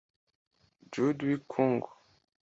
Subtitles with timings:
[0.93, 1.89] Judi Wakhungu